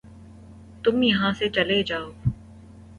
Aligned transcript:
تم 0.83 1.03
یہاں 1.03 1.31
سے 1.39 1.49
چلے 1.49 1.81
جاؤ 1.83 2.09